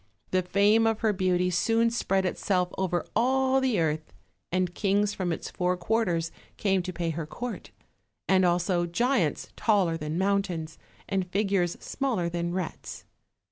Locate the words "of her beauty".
0.87-1.51